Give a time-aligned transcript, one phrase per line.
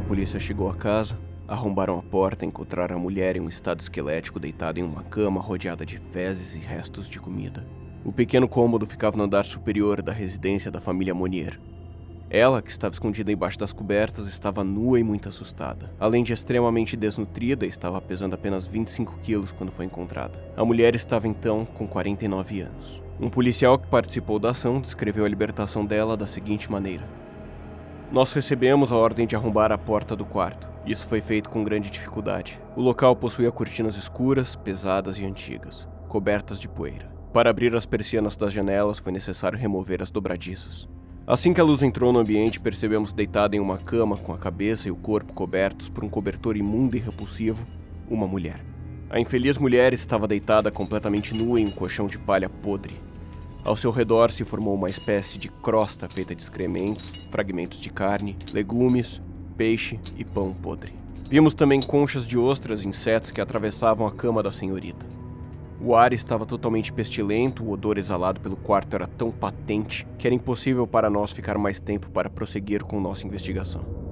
[0.00, 1.18] polícia chegou à casa,
[1.48, 5.40] arrombaram a porta e encontraram a mulher em um estado esquelético deitada em uma cama
[5.40, 7.66] rodeada de fezes e restos de comida.
[8.04, 11.58] O pequeno cômodo ficava no andar superior da residência da família Monier.
[12.28, 15.92] Ela, que estava escondida embaixo das cobertas, estava nua e muito assustada.
[15.98, 20.38] Além de extremamente desnutrida, estava pesando apenas 25 quilos quando foi encontrada.
[20.56, 23.02] A mulher estava então com 49 anos.
[23.20, 27.04] Um policial que participou da ação descreveu a libertação dela da seguinte maneira:
[28.16, 30.66] Nós recebemos a ordem de arrombar a porta do quarto.
[30.86, 32.58] Isso foi feito com grande dificuldade.
[32.74, 37.12] O local possuía cortinas escuras, pesadas e antigas, cobertas de poeira.
[37.30, 40.88] Para abrir as persianas das janelas foi necessário remover as dobradiças.
[41.26, 44.88] Assim que a luz entrou no ambiente, percebemos deitada em uma cama com a cabeça
[44.88, 47.66] e o corpo cobertos por um cobertor imundo e repulsivo,
[48.08, 48.64] uma mulher.
[49.10, 52.98] A infeliz mulher estava deitada completamente nua em um colchão de palha podre.
[53.66, 58.36] Ao seu redor se formou uma espécie de crosta feita de excrementos, fragmentos de carne,
[58.52, 59.20] legumes,
[59.56, 60.92] peixe e pão podre.
[61.28, 65.04] Vimos também conchas de ostras e insetos que atravessavam a cama da senhorita.
[65.80, 70.34] O ar estava totalmente pestilento, o odor exalado pelo quarto era tão patente que era
[70.36, 74.05] impossível para nós ficar mais tempo para prosseguir com nossa investigação.